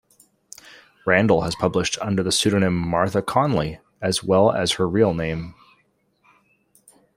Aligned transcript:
Randall 1.05 1.41
has 1.43 1.53
published 1.53 1.99
under 2.01 2.23
the 2.23 2.31
pseudonym 2.31 2.73
Martha 2.75 3.21
Conley 3.21 3.79
as 4.01 4.23
well 4.23 4.51
as 4.51 4.71
her 4.71 4.87
real 4.89 5.13
name. 5.13 5.53